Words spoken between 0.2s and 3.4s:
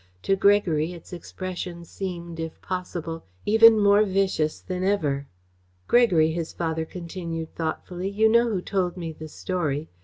To Gregory, its expression seemed, if possible,